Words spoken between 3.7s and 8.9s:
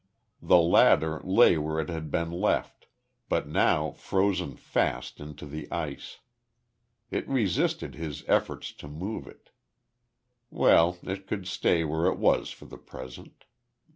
frozen fast into the ice. It resisted his efforts to